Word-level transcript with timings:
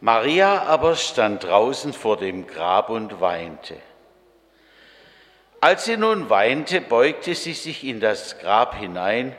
Maria 0.00 0.62
aber 0.64 0.94
stand 0.94 1.44
draußen 1.44 1.92
vor 1.92 2.16
dem 2.16 2.46
Grab 2.46 2.90
und 2.90 3.20
weinte. 3.20 3.76
Als 5.60 5.86
sie 5.86 5.96
nun 5.96 6.28
weinte, 6.28 6.80
beugte 6.80 7.34
sie 7.34 7.54
sich 7.54 7.82
in 7.82 7.98
das 7.98 8.38
Grab 8.38 8.76
hinein 8.76 9.34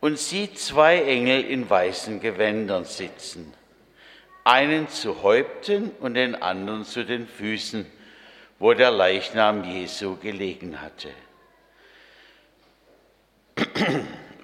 und 0.00 0.18
sieht 0.18 0.58
zwei 0.58 1.02
Engel 1.02 1.44
in 1.44 1.70
weißen 1.70 2.20
Gewändern 2.20 2.84
sitzen, 2.84 3.54
einen 4.44 4.88
zu 4.88 5.22
Häupten 5.22 5.90
und 6.00 6.14
den 6.14 6.34
anderen 6.34 6.84
zu 6.84 7.04
den 7.04 7.28
Füßen, 7.28 7.86
wo 8.58 8.74
der 8.74 8.90
Leichnam 8.90 9.64
Jesu 9.64 10.16
gelegen 10.16 10.80
hatte. 10.82 11.10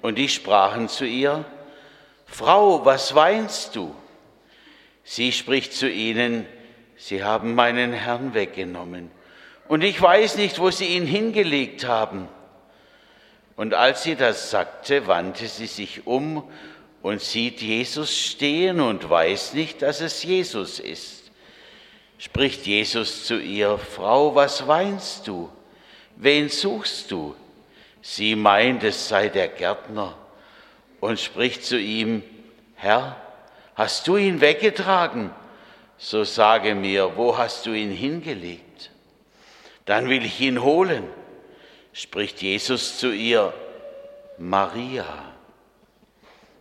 Und 0.01 0.15
die 0.17 0.29
sprachen 0.29 0.87
zu 0.87 1.05
ihr, 1.05 1.43
Frau, 2.25 2.85
was 2.85 3.13
weinst 3.13 3.75
du? 3.75 3.93
Sie 5.09 5.31
spricht 5.31 5.71
zu 5.71 5.89
ihnen, 5.89 6.45
Sie 6.97 7.23
haben 7.23 7.55
meinen 7.55 7.93
Herrn 7.93 8.33
weggenommen, 8.33 9.09
und 9.69 9.81
ich 9.81 10.01
weiß 10.01 10.35
nicht, 10.35 10.59
wo 10.59 10.69
Sie 10.69 10.97
ihn 10.97 11.05
hingelegt 11.05 11.87
haben. 11.87 12.27
Und 13.55 13.73
als 13.73 14.03
sie 14.03 14.15
das 14.15 14.51
sagte, 14.51 15.07
wandte 15.07 15.47
sie 15.47 15.65
sich 15.65 16.05
um 16.05 16.43
und 17.01 17.21
sieht 17.21 17.61
Jesus 17.61 18.15
stehen 18.15 18.81
und 18.81 19.09
weiß 19.09 19.53
nicht, 19.53 19.81
dass 19.81 20.01
es 20.01 20.23
Jesus 20.23 20.79
ist. 20.79 21.31
Spricht 22.17 22.65
Jesus 22.65 23.25
zu 23.25 23.39
ihr, 23.39 23.77
Frau, 23.77 24.35
was 24.35 24.67
weinst 24.67 25.27
du? 25.27 25.49
Wen 26.17 26.49
suchst 26.49 27.11
du? 27.11 27.33
Sie 28.01 28.35
meint, 28.35 28.83
es 28.83 29.07
sei 29.07 29.29
der 29.29 29.47
Gärtner 29.47 30.17
und 30.99 31.17
spricht 31.19 31.63
zu 31.63 31.79
ihm, 31.79 32.23
Herr, 32.75 33.15
hast 33.77 34.09
du 34.09 34.17
ihn 34.17 34.41
weggetragen? 34.41 35.29
So 35.97 36.25
sage 36.25 36.75
mir, 36.75 37.15
wo 37.15 37.37
hast 37.37 37.65
du 37.65 37.71
ihn 37.71 37.91
hingelegt? 37.91 38.91
Dann 39.85 40.09
will 40.09 40.25
ich 40.25 40.41
ihn 40.41 40.61
holen 40.61 41.07
spricht 41.97 42.43
Jesus 42.43 42.99
zu 42.99 43.11
ihr, 43.11 43.51
Maria. 44.37 45.33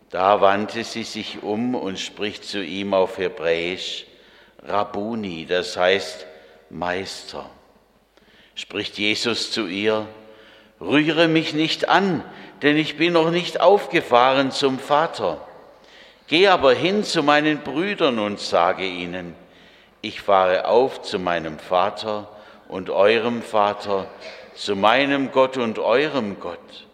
Da 0.08 0.40
wandte 0.40 0.82
sie 0.82 1.02
sich 1.02 1.42
um 1.42 1.74
und 1.74 1.98
spricht 1.98 2.42
zu 2.44 2.64
ihm 2.64 2.94
auf 2.94 3.18
Hebräisch, 3.18 4.06
Rabuni, 4.62 5.44
das 5.44 5.76
heißt 5.76 6.26
Meister. 6.70 7.50
Spricht 8.54 8.96
Jesus 8.96 9.50
zu 9.50 9.66
ihr, 9.66 10.08
rühre 10.80 11.28
mich 11.28 11.52
nicht 11.52 11.90
an, 11.90 12.24
denn 12.62 12.78
ich 12.78 12.96
bin 12.96 13.12
noch 13.12 13.30
nicht 13.30 13.60
aufgefahren 13.60 14.52
zum 14.52 14.78
Vater. 14.78 15.45
Geh 16.26 16.48
aber 16.48 16.74
hin 16.74 17.04
zu 17.04 17.22
meinen 17.22 17.60
Brüdern 17.60 18.18
und 18.18 18.40
sage 18.40 18.84
ihnen, 18.84 19.34
ich 20.02 20.20
fahre 20.20 20.66
auf 20.66 21.02
zu 21.02 21.18
meinem 21.18 21.58
Vater 21.58 22.28
und 22.68 22.90
eurem 22.90 23.42
Vater, 23.42 24.08
zu 24.54 24.74
meinem 24.74 25.30
Gott 25.30 25.56
und 25.56 25.78
eurem 25.78 26.40
Gott. 26.40 26.86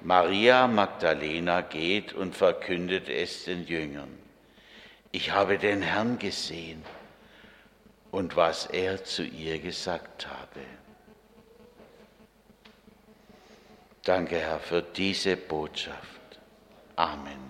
Maria 0.00 0.66
Magdalena 0.66 1.60
geht 1.62 2.12
und 2.12 2.34
verkündet 2.34 3.08
es 3.08 3.44
den 3.44 3.66
Jüngern. 3.66 4.16
Ich 5.12 5.32
habe 5.32 5.58
den 5.58 5.82
Herrn 5.82 6.18
gesehen 6.18 6.84
und 8.10 8.36
was 8.36 8.66
er 8.66 9.04
zu 9.04 9.24
ihr 9.24 9.58
gesagt 9.58 10.26
habe. 10.26 10.64
Danke, 14.04 14.38
Herr, 14.38 14.60
für 14.60 14.82
diese 14.82 15.36
Botschaft. 15.36 16.38
Amen. 16.94 17.45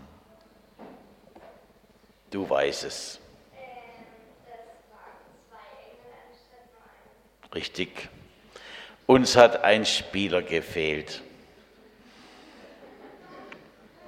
Du 2.36 2.50
weißt 2.50 2.84
es. 2.84 3.18
Richtig. 7.54 8.10
Uns 9.06 9.36
hat 9.36 9.64
ein 9.64 9.86
Spieler 9.86 10.42
gefehlt. 10.42 11.22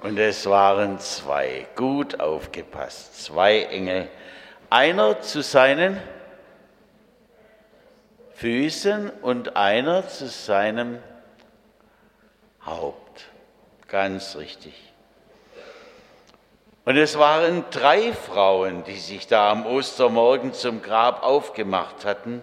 Und 0.01 0.19
es 0.19 0.45
waren 0.45 0.99
zwei, 0.99 1.65
gut 1.75 2.19
aufgepasst, 2.19 3.23
zwei 3.23 3.63
Engel. 3.63 4.07
Einer 4.69 5.21
zu 5.21 5.41
seinen 5.41 5.99
Füßen 8.35 9.09
und 9.09 9.55
einer 9.55 10.07
zu 10.07 10.27
seinem 10.27 10.99
Haupt. 12.63 13.25
Ganz 13.87 14.35
richtig. 14.35 14.75
Und 16.89 16.97
es 16.97 17.19
waren 17.19 17.65
drei 17.69 18.13
Frauen, 18.13 18.83
die 18.83 18.97
sich 18.97 19.27
da 19.27 19.51
am 19.51 19.67
Ostermorgen 19.67 20.53
zum 20.53 20.81
Grab 20.81 21.21
aufgemacht 21.21 22.03
hatten 22.03 22.41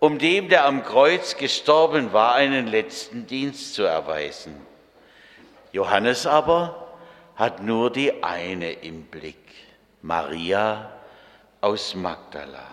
um 0.00 0.18
dem, 0.18 0.48
der 0.48 0.64
am 0.64 0.82
Kreuz 0.82 1.36
gestorben 1.36 2.12
war, 2.12 2.34
einen 2.34 2.66
letzten 2.66 3.26
Dienst 3.26 3.74
zu 3.74 3.82
erweisen. 3.82 4.56
Johannes 5.72 6.26
aber 6.26 6.88
hat 7.36 7.62
nur 7.62 7.92
die 7.92 8.24
eine 8.24 8.72
im 8.72 9.04
Blick, 9.04 9.36
Maria 10.02 10.90
aus 11.60 11.94
Magdala. 11.94 12.66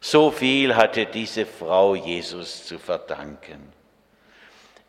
So 0.00 0.32
viel 0.32 0.74
hatte 0.74 1.06
diese 1.06 1.46
Frau 1.46 1.94
Jesus 1.94 2.66
zu 2.66 2.78
verdanken. 2.78 3.72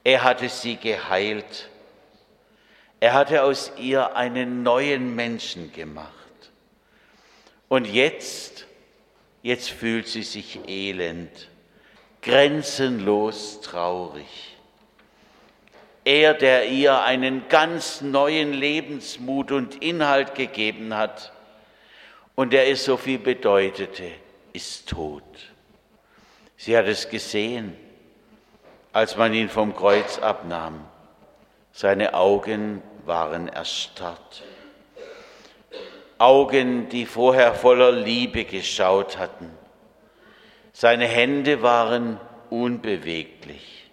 Er 0.03 0.23
hatte 0.23 0.49
sie 0.49 0.75
geheilt. 0.75 1.69
Er 2.99 3.13
hatte 3.13 3.43
aus 3.43 3.71
ihr 3.77 4.15
einen 4.15 4.63
neuen 4.63 5.15
Menschen 5.15 5.71
gemacht. 5.71 6.13
Und 7.67 7.85
jetzt 7.85 8.65
Jetzt 9.41 9.69
fühlt 9.69 10.07
sie 10.07 10.23
sich 10.23 10.67
elend, 10.67 11.49
grenzenlos 12.21 13.61
traurig. 13.61 14.57
Er, 16.03 16.33
der 16.33 16.67
ihr 16.67 17.01
einen 17.01 17.47
ganz 17.47 18.01
neuen 18.01 18.53
Lebensmut 18.53 19.51
und 19.51 19.81
Inhalt 19.81 20.35
gegeben 20.35 20.95
hat 20.95 21.31
und 22.35 22.51
der 22.51 22.67
ihr 22.67 22.75
so 22.75 22.97
viel 22.97 23.19
bedeutete, 23.19 24.11
ist 24.53 24.89
tot. 24.89 25.23
Sie 26.57 26.75
hat 26.75 26.87
es 26.87 27.07
gesehen, 27.07 27.77
als 28.91 29.15
man 29.15 29.33
ihn 29.33 29.49
vom 29.49 29.75
Kreuz 29.75 30.19
abnahm. 30.19 30.85
Seine 31.71 32.13
Augen 32.13 32.81
waren 33.05 33.47
erstarrt. 33.47 34.43
Augen, 36.17 36.89
die 36.89 37.05
vorher 37.05 37.53
voller 37.53 37.91
Liebe 37.91 38.43
geschaut 38.43 39.17
hatten. 39.17 39.49
Seine 40.73 41.05
Hände 41.05 41.61
waren 41.61 42.19
unbeweglich. 42.49 43.89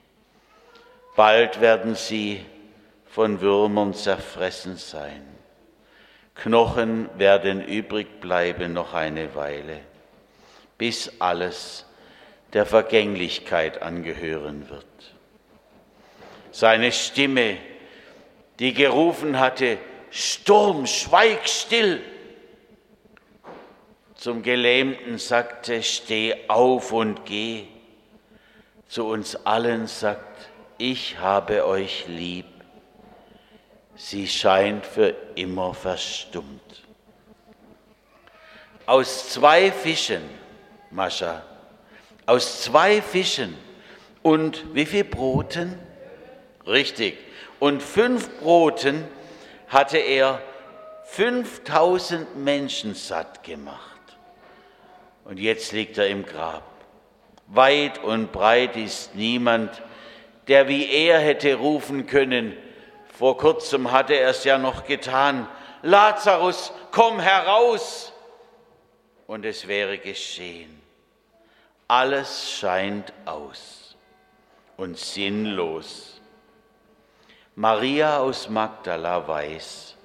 Bald 1.15 1.60
werden 1.60 1.94
sie 1.94 2.44
von 3.06 3.41
Würmern 3.41 3.94
zerfressen 3.94 4.76
sein. 4.76 5.26
Knochen 6.34 7.09
werden 7.16 7.65
übrig 7.65 8.20
bleiben 8.20 8.75
noch 8.75 8.92
eine 8.92 9.34
Weile, 9.34 9.81
bis 10.76 11.12
alles 11.19 11.86
der 12.53 12.66
Vergänglichkeit 12.66 13.81
angehören 13.81 14.69
wird. 14.69 15.16
Seine 16.58 16.90
Stimme, 16.90 17.58
die 18.58 18.72
gerufen 18.72 19.38
hatte, 19.38 19.76
Sturm, 20.10 20.86
schweig 20.86 21.46
still, 21.46 22.00
zum 24.14 24.42
Gelähmten 24.42 25.18
sagte, 25.18 25.82
steh 25.82 26.48
auf 26.48 26.92
und 26.92 27.26
geh. 27.26 27.64
Zu 28.88 29.04
uns 29.04 29.36
allen 29.44 29.86
sagt, 29.86 30.48
ich 30.78 31.18
habe 31.18 31.66
euch 31.66 32.06
lieb. 32.08 32.46
Sie 33.94 34.26
scheint 34.26 34.86
für 34.86 35.14
immer 35.34 35.74
verstummt. 35.74 36.84
Aus 38.86 39.28
zwei 39.28 39.70
Fischen, 39.70 40.22
Mascha, 40.91 41.42
aus 42.24 42.62
zwei 42.62 43.02
Fischen 43.02 43.59
und 44.22 44.74
wie 44.74 44.86
viel 44.86 45.04
Broten? 45.04 45.78
Richtig. 46.66 47.18
Und 47.59 47.83
fünf 47.83 48.41
Broten 48.41 49.04
hatte 49.68 49.98
er 49.98 50.42
5000 51.04 52.36
Menschen 52.36 52.95
satt 52.95 53.42
gemacht 53.45 53.80
und 55.24 55.39
jetzt 55.39 55.72
liegt 55.72 55.98
er 55.98 56.09
im 56.09 56.27
Grab. 56.27 56.65
Weit 57.47 58.03
und 58.03 58.33
breit 58.33 58.77
ist 58.77 59.15
niemand, 59.15 59.83
der 60.48 60.68
wie 60.68 60.91
er 60.91 61.21
hätte 61.21 61.54
rufen 61.54 62.07
können. 62.07 62.57
Vor 63.16 63.36
kurzem 63.39 63.92
hatte 63.92 64.15
er 64.15 64.30
es 64.30 64.45
ja 64.45 64.59
noch 64.59 64.84
getan. 64.84 65.48
Lazarus, 65.83 66.72
komm 66.91 67.21
heraus! 67.21 68.12
Und 69.27 69.45
es 69.45 69.66
wäre 69.66 69.98
geschehen. 69.98 70.80
Alles 71.89 72.53
scheint 72.53 73.12
aus 73.24 73.97
und 74.77 74.98
sinnlos. 74.98 76.16
Maria 77.56 78.18
aus 78.18 78.48
Magdala 78.48 79.26
weiß, 79.26 79.97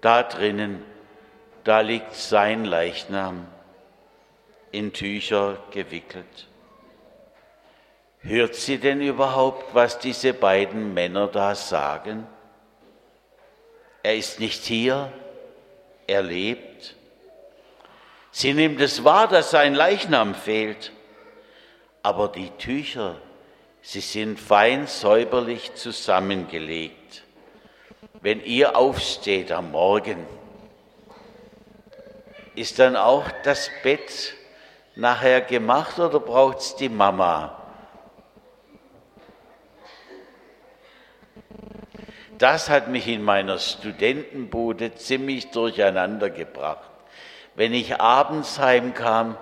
da 0.00 0.22
drinnen 0.22 0.84
da 1.64 1.80
liegt 1.80 2.14
sein 2.14 2.64
Leichnam 2.64 3.46
in 4.70 4.92
Tücher 4.92 5.58
gewickelt. 5.70 6.48
Hört 8.18 8.54
sie 8.54 8.78
denn 8.78 9.00
überhaupt, 9.00 9.74
was 9.74 9.98
diese 9.98 10.32
beiden 10.32 10.94
Männer 10.94 11.28
da 11.28 11.54
sagen? 11.54 12.26
Er 14.02 14.16
ist 14.16 14.40
nicht 14.40 14.64
hier, 14.64 15.12
er 16.06 16.22
lebt. 16.22 16.96
Sie 18.30 18.54
nimmt 18.54 18.80
es 18.80 19.04
wahr, 19.04 19.28
dass 19.28 19.50
sein 19.50 19.74
Leichnam 19.74 20.34
fehlt, 20.34 20.92
aber 22.02 22.28
die 22.28 22.50
Tücher, 22.58 23.16
sie 23.82 24.00
sind 24.00 24.40
fein 24.40 24.86
säuberlich 24.86 25.74
zusammengelegt. 25.74 27.24
Wenn 28.20 28.42
ihr 28.42 28.76
aufsteht 28.76 29.50
am 29.50 29.72
Morgen, 29.72 30.26
ist 32.54 32.78
dann 32.78 32.96
auch 32.96 33.24
das 33.42 33.70
Bett 33.82 34.34
nachher 34.94 35.40
gemacht 35.40 35.98
oder 35.98 36.20
braucht 36.20 36.58
es 36.58 36.76
die 36.76 36.88
Mama? 36.88 37.58
Das 42.38 42.68
hat 42.68 42.88
mich 42.88 43.06
in 43.08 43.22
meiner 43.22 43.58
Studentenbude 43.58 44.94
ziemlich 44.94 45.50
durcheinander 45.50 46.28
gebracht. 46.28 46.90
Wenn 47.54 47.72
ich 47.72 48.00
abends 48.00 48.58
heimkam, 48.58 49.36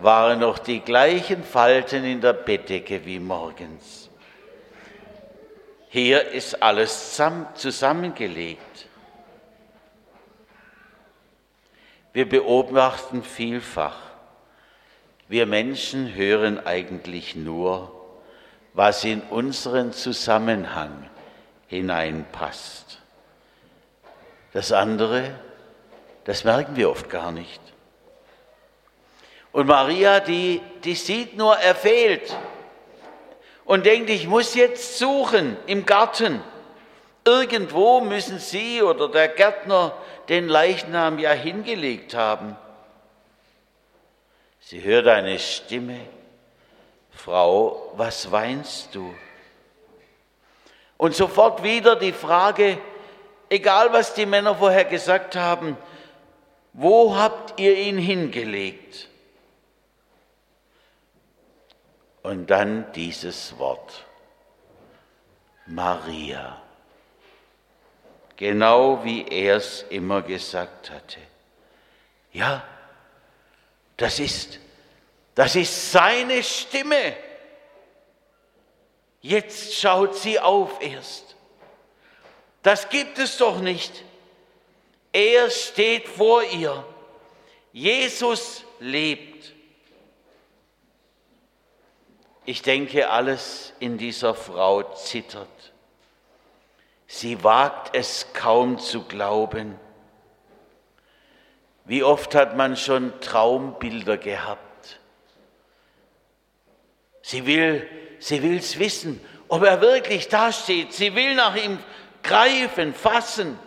waren 0.00 0.40
noch 0.40 0.58
die 0.58 0.80
gleichen 0.80 1.42
Falten 1.42 2.04
in 2.04 2.20
der 2.20 2.32
Bettdecke 2.32 3.04
wie 3.04 3.18
morgens. 3.18 4.08
Hier 5.88 6.28
ist 6.28 6.62
alles 6.62 7.18
zusammengelegt. 7.54 8.86
Wir 12.12 12.28
beobachten 12.28 13.22
vielfach. 13.22 13.96
Wir 15.28 15.46
Menschen 15.46 16.14
hören 16.14 16.64
eigentlich 16.64 17.36
nur, 17.36 17.92
was 18.74 19.04
in 19.04 19.20
unseren 19.22 19.92
Zusammenhang 19.92 21.08
hineinpasst. 21.66 23.00
Das 24.52 24.72
andere, 24.72 25.34
das 26.24 26.44
merken 26.44 26.76
wir 26.76 26.90
oft 26.90 27.10
gar 27.10 27.32
nicht. 27.32 27.60
Und 29.52 29.66
Maria, 29.66 30.20
die, 30.20 30.60
die 30.84 30.94
sieht 30.94 31.36
nur, 31.36 31.56
er 31.56 31.74
fehlt 31.74 32.36
und 33.64 33.84
denkt, 33.86 34.10
ich 34.10 34.26
muss 34.26 34.54
jetzt 34.54 34.98
suchen 34.98 35.56
im 35.66 35.84
Garten. 35.84 36.42
Irgendwo 37.24 38.00
müssen 38.00 38.38
sie 38.38 38.82
oder 38.82 39.08
der 39.08 39.28
Gärtner 39.28 39.92
den 40.28 40.48
Leichnam 40.48 41.18
ja 41.18 41.32
hingelegt 41.32 42.14
haben. 42.14 42.56
Sie 44.60 44.82
hört 44.82 45.06
eine 45.08 45.38
Stimme, 45.38 46.00
Frau, 47.10 47.92
was 47.96 48.30
weinst 48.30 48.94
du? 48.94 49.14
Und 50.96 51.14
sofort 51.14 51.62
wieder 51.62 51.96
die 51.96 52.12
Frage, 52.12 52.78
egal 53.48 53.92
was 53.92 54.14
die 54.14 54.26
Männer 54.26 54.54
vorher 54.54 54.84
gesagt 54.84 55.36
haben, 55.36 55.76
wo 56.72 57.16
habt 57.16 57.58
ihr 57.60 57.76
ihn 57.76 57.98
hingelegt? 57.98 59.07
Und 62.28 62.50
dann 62.50 62.92
dieses 62.92 63.56
Wort, 63.56 64.04
Maria, 65.64 66.60
genau 68.36 69.02
wie 69.02 69.26
er 69.26 69.56
es 69.56 69.86
immer 69.88 70.20
gesagt 70.20 70.90
hatte. 70.90 71.20
Ja, 72.34 72.62
das 73.96 74.18
ist, 74.18 74.60
das 75.34 75.56
ist 75.56 75.90
seine 75.90 76.42
Stimme. 76.42 77.16
Jetzt 79.22 79.76
schaut 79.76 80.14
sie 80.14 80.38
auf 80.38 80.82
erst. 80.82 81.34
Das 82.62 82.90
gibt 82.90 83.18
es 83.18 83.38
doch 83.38 83.58
nicht. 83.58 84.04
Er 85.14 85.48
steht 85.48 86.06
vor 86.06 86.42
ihr. 86.42 86.84
Jesus 87.72 88.64
lebt. 88.80 89.54
Ich 92.48 92.62
denke, 92.62 93.10
alles 93.10 93.74
in 93.78 93.98
dieser 93.98 94.34
Frau 94.34 94.82
zittert. 94.94 95.74
Sie 97.06 97.44
wagt 97.44 97.94
es 97.94 98.32
kaum 98.32 98.78
zu 98.78 99.02
glauben. 99.02 99.78
Wie 101.84 102.02
oft 102.02 102.34
hat 102.34 102.56
man 102.56 102.78
schon 102.78 103.12
Traumbilder 103.20 104.16
gehabt? 104.16 104.98
Sie 107.20 107.44
will 107.44 107.86
sie 108.18 108.42
will 108.42 108.56
es 108.56 108.78
wissen, 108.78 109.20
ob 109.48 109.62
er 109.62 109.82
wirklich 109.82 110.28
dasteht. 110.28 110.94
Sie 110.94 111.14
will 111.14 111.34
nach 111.34 111.54
ihm 111.54 111.78
greifen, 112.22 112.94
fassen 112.94 113.58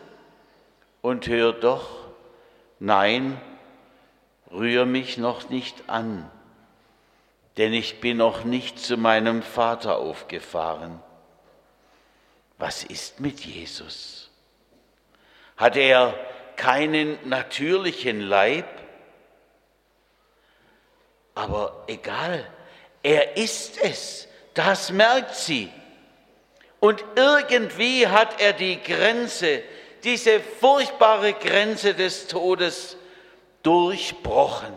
und 1.04 1.27
hört 1.27 1.63
doch, 1.63 1.88
nein, 2.80 3.39
rühr 4.51 4.88
mich 4.88 5.19
noch 5.19 5.50
nicht 5.50 5.88
an, 5.88 6.31
denn 7.62 7.74
ich 7.74 8.00
bin 8.00 8.18
noch 8.18 8.44
nicht 8.44 8.80
zu 8.80 8.98
meinem 8.98 9.44
Vater 9.44 10.00
aufgefahren. 10.00 11.00
Was 12.58 12.84
ist 12.84 13.19
mit 13.19 13.42
Jesus? 13.42 14.31
Hat 15.58 15.78
er 15.78 16.16
keinen 16.56 17.19
natürlichen 17.30 18.19
Leib? 18.19 18.66
Aber 21.36 21.84
egal, 21.86 22.50
er 23.04 23.38
ist 23.38 23.80
es. 23.80 24.28
Das 24.56 24.92
merkt 24.92 25.36
sie. 25.36 25.69
Und 26.80 27.06
irgendwie 27.16 28.08
hat 28.08 28.42
er 28.42 28.54
die 28.54 28.81
Grenze, 28.81 29.62
diese 30.04 30.40
furchtbare 30.40 31.34
Grenze 31.34 31.94
des 31.94 32.25
Todes 32.25 32.98
durchbrochen. 33.62 34.74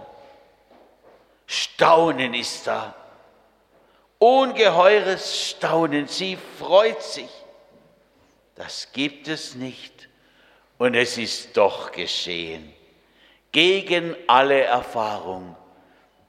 Staunen 1.46 2.34
ist 2.34 2.66
da. 2.66 2.94
Ungeheures 4.18 5.50
Staunen. 5.50 6.06
Sie 6.08 6.38
freut 6.58 7.02
sich. 7.02 7.30
Das 8.54 8.92
gibt 8.92 9.28
es 9.28 9.54
nicht. 9.54 10.08
Und 10.78 10.94
es 10.94 11.18
ist 11.18 11.56
doch 11.56 11.92
geschehen. 11.92 12.72
Gegen 13.52 14.16
alle 14.26 14.62
Erfahrung. 14.62 15.56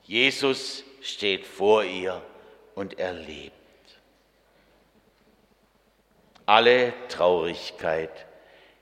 Jesus 0.03 0.83
steht 1.01 1.45
vor 1.45 1.83
ihr 1.83 2.21
und 2.75 2.99
er 2.99 3.13
lebt. 3.13 3.53
Alle 6.45 6.93
Traurigkeit 7.07 8.25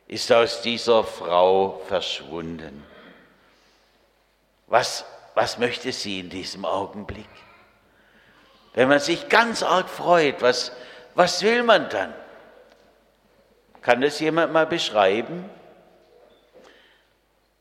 ist 0.08 0.32
aus 0.32 0.62
dieser 0.62 1.04
Frau 1.04 1.82
verschwunden. 1.88 2.86
Was, 4.68 5.06
was 5.36 5.58
möchte 5.58 5.92
sie 5.92 6.20
in 6.20 6.30
diesem 6.30 6.66
Augenblick? 6.66 7.30
Wenn 8.74 8.90
man 8.90 9.00
sich 9.00 9.30
ganz 9.30 9.64
arg 9.64 9.90
freut, 9.90 10.42
was, 10.42 10.72
was 11.16 11.42
will 11.44 11.64
man 11.64 11.90
dann? 11.90 12.14
Kann 13.82 14.02
das 14.02 14.20
jemand 14.20 14.54
mal 14.54 14.66
beschreiben? 14.66 15.50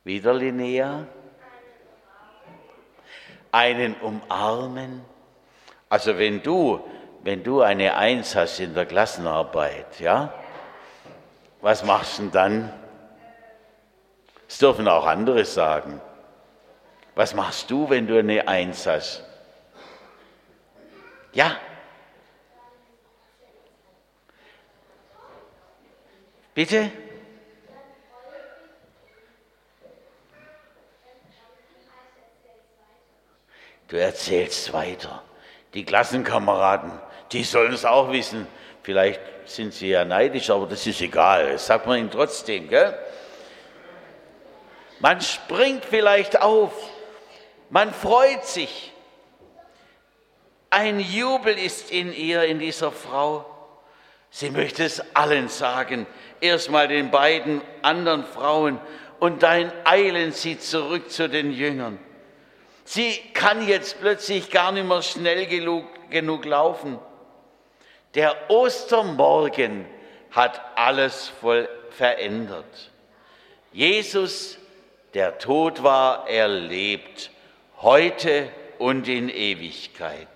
Wieder 0.05 0.35
Linnea? 0.35 1.07
Einen 3.50 3.95
umarmen? 3.97 5.05
Also 5.88 6.17
wenn 6.17 6.43
du, 6.43 6.81
wenn 7.23 7.43
du 7.43 7.61
eine 7.61 7.97
Eins 7.97 8.35
hast 8.35 8.61
in 8.61 8.73
der 8.73 8.87
Klassenarbeit, 8.87 10.00
ja, 10.00 10.33
was 11.61 11.85
machst 11.85 12.19
du 12.19 12.23
denn 12.23 12.33
dann? 12.33 12.73
Das 14.49 14.59
dürfen 14.59 14.88
auch 14.88 15.07
andere 15.07 15.45
sagen. 15.45 16.00
Was 17.14 17.35
machst 17.35 17.71
du, 17.71 17.90
wenn 17.90 18.07
du 18.07 18.19
eine 18.19 18.49
Eins 18.49 18.87
hast? 18.87 19.23
Ja. 21.33 21.57
Bitte? 26.54 26.90
Du 33.88 33.97
erzählst 33.99 34.73
weiter 34.73 35.23
die 35.75 35.85
Klassenkameraden, 35.85 36.92
die 37.33 37.45
sollen 37.45 37.73
es 37.73 37.85
auch 37.85 38.11
wissen. 38.12 38.47
Vielleicht 38.83 39.21
sind 39.47 39.73
sie 39.73 39.88
ja 39.88 40.04
neidisch, 40.04 40.50
aber 40.50 40.66
das 40.66 40.87
ist 40.87 41.00
egal. 41.00 41.52
Das 41.52 41.66
sagt 41.66 41.87
man 41.87 41.99
ihnen 41.99 42.11
trotzdem. 42.11 42.69
Gell? 42.69 42.99
Man 44.99 45.21
springt 45.21 45.85
vielleicht 45.85 46.40
auf, 46.40 46.73
man 47.73 47.93
freut 47.95 48.45
sich. 48.45 48.93
Ein 50.69 51.00
Jubel 51.00 51.59
ist 51.59 51.91
in 51.91 52.12
ihr, 52.12 52.45
in 52.45 52.59
dieser 52.59 52.93
Frau. 52.93 53.47
Sie 54.31 54.50
möchte 54.50 54.85
es 54.85 55.02
allen 55.14 55.49
sagen, 55.49 56.07
erstmal 56.41 56.88
den 56.88 57.11
beiden 57.11 57.62
anderen 57.81 58.25
Frauen 58.25 58.79
und 59.21 59.43
dann 59.43 59.73
eilen 59.85 60.33
sie 60.33 60.59
zurück 60.59 61.11
zu 61.11 61.31
den 61.31 61.50
Jüngern. 61.50 61.99
Sie 62.85 63.19
kann 63.33 63.67
jetzt 63.67 64.00
plötzlich 64.00 64.50
gar 64.50 64.73
nicht 64.73 64.87
mehr 64.87 65.00
schnell 65.00 65.47
genug, 65.47 65.87
genug 66.11 66.45
laufen. 66.45 66.99
Der 68.14 68.50
Ostermorgen 68.50 69.87
hat 70.31 70.61
alles 70.75 71.33
voll 71.41 71.69
verändert. 71.91 72.91
Jesus, 73.73 74.59
der 75.14 75.38
tot 75.38 75.83
war, 75.83 76.29
er 76.29 76.49
lebt 76.49 77.31
heute 77.82 78.48
und 78.78 79.08
in 79.08 79.28
Ewigkeit. 79.28 80.28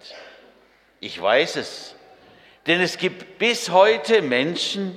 Ich 1.00 1.20
weiß 1.20 1.56
es, 1.56 1.94
denn 2.66 2.80
es 2.80 2.98
gibt 2.98 3.38
bis 3.38 3.70
heute 3.70 4.22
Menschen, 4.22 4.96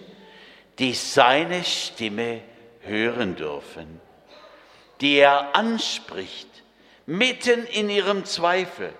die 0.80 0.94
seine 0.94 1.64
Stimme 1.64 2.42
hören 2.82 3.36
dürfen, 3.36 4.02
die 5.02 5.18
er 5.18 5.56
anspricht, 5.56 6.48
mitten 7.06 7.66
in 7.68 7.90
ihrem 7.90 8.26
Zweifel, 8.26 8.94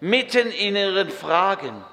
mitten 0.00 0.50
in 0.50 0.76
ihren 0.76 1.10
Fragen 1.10 1.84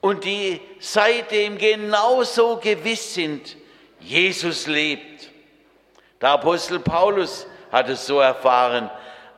und 0.00 0.24
die 0.24 0.60
seitdem 0.80 1.58
genauso 1.58 2.56
gewiss 2.56 3.14
sind, 3.14 3.56
Jesus 4.00 4.66
lebt. 4.66 5.30
Der 6.20 6.30
Apostel 6.30 6.80
Paulus 6.80 7.46
hat 7.70 7.88
es 7.88 8.06
so 8.06 8.18
erfahren, 8.18 8.90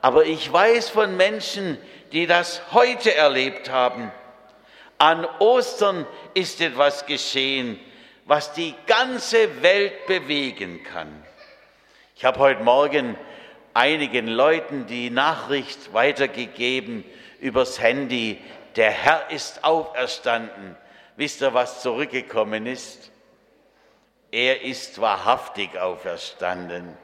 aber 0.04 0.26
ich 0.26 0.52
weiß 0.52 0.90
von 0.90 1.16
Menschen, 1.16 1.78
die 2.12 2.26
das 2.26 2.60
heute 2.74 3.14
erlebt 3.14 3.70
haben. 3.70 4.12
An 4.98 5.24
Ostern 5.38 6.06
ist 6.34 6.60
etwas 6.60 7.06
geschehen, 7.06 7.80
was 8.26 8.52
die 8.52 8.74
ganze 8.86 9.62
Welt 9.62 10.06
bewegen 10.06 10.82
kann. 10.84 11.08
Ich 12.16 12.24
habe 12.26 12.38
heute 12.38 12.62
Morgen 12.62 13.16
einigen 13.72 14.26
Leuten 14.26 14.86
die 14.86 15.08
Nachricht 15.08 15.94
weitergegeben 15.94 17.02
übers 17.40 17.80
Handy, 17.80 18.36
der 18.76 18.90
Herr 18.90 19.30
ist 19.30 19.64
auferstanden. 19.64 20.76
Wisst 21.16 21.40
ihr, 21.40 21.54
was 21.54 21.80
zurückgekommen 21.80 22.66
ist? 22.66 23.10
Er 24.30 24.64
ist 24.64 25.00
wahrhaftig 25.00 25.78
auferstanden. 25.78 26.94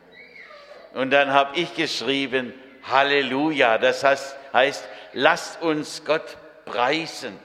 Und 0.92 1.12
dann 1.12 1.32
habe 1.32 1.58
ich 1.58 1.74
geschrieben, 1.74 2.52
Halleluja, 2.84 3.78
das 3.78 4.04
heißt, 4.04 4.36
heißt, 4.52 4.88
lasst 5.12 5.62
uns 5.62 6.04
Gott 6.04 6.36
preisen. 6.64 7.38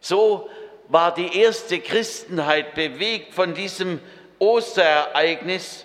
So 0.00 0.48
war 0.88 1.12
die 1.12 1.40
erste 1.40 1.80
Christenheit 1.80 2.74
bewegt 2.74 3.34
von 3.34 3.54
diesem 3.54 4.00
Osterereignis, 4.38 5.84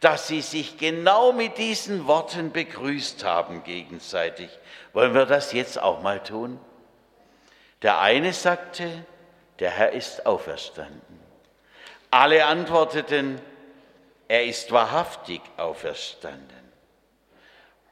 dass 0.00 0.28
sie 0.28 0.42
sich 0.42 0.78
genau 0.78 1.32
mit 1.32 1.58
diesen 1.58 2.06
Worten 2.06 2.52
begrüßt 2.52 3.24
haben 3.24 3.64
gegenseitig. 3.64 4.50
Wollen 4.92 5.14
wir 5.14 5.26
das 5.26 5.52
jetzt 5.52 5.80
auch 5.80 6.02
mal 6.02 6.22
tun? 6.22 6.60
Der 7.82 8.00
eine 8.00 8.32
sagte, 8.32 8.88
der 9.60 9.70
Herr 9.70 9.92
ist 9.92 10.26
auferstanden. 10.26 11.20
Alle 12.10 12.44
antworteten, 12.46 13.40
er 14.28 14.44
ist 14.44 14.72
wahrhaftig 14.72 15.40
auferstanden. 15.56 16.63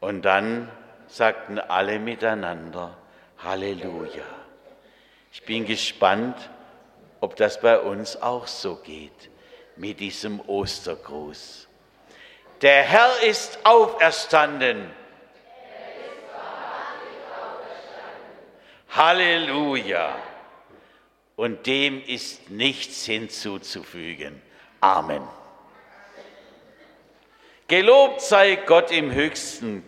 Und 0.02 0.22
dann 0.22 0.68
sagten 1.06 1.60
alle 1.60 2.00
miteinander, 2.00 2.96
Halleluja. 3.38 4.24
Ich 5.32 5.44
bin 5.44 5.64
gespannt, 5.64 6.34
ob 7.20 7.36
das 7.36 7.60
bei 7.60 7.78
uns 7.78 8.20
auch 8.20 8.48
so 8.48 8.74
geht 8.74 9.30
mit 9.76 10.00
diesem 10.00 10.40
Ostergruß. 10.40 11.68
Der 12.62 12.82
Herr 12.82 13.22
ist 13.22 13.60
auferstanden. 13.62 14.90
Halleluja. 18.90 20.16
Und 21.36 21.64
dem 21.68 22.04
ist 22.04 22.50
nichts 22.50 23.04
hinzuzufügen. 23.04 24.42
Amen. 24.80 25.22
Gelobt 27.72 28.20
sei 28.20 28.56
Gott 28.56 28.90
im 28.90 29.12
höchsten 29.12 29.80